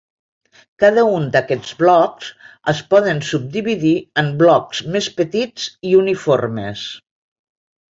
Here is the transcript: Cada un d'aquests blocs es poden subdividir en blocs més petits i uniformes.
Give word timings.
Cada 0.83 1.01
un 1.17 1.27
d'aquests 1.35 1.75
blocs 1.81 2.31
es 2.73 2.81
poden 2.95 3.21
subdividir 3.29 3.93
en 4.23 4.33
blocs 4.41 4.83
més 4.97 5.13
petits 5.23 5.71
i 5.93 5.95
uniformes. 6.01 6.91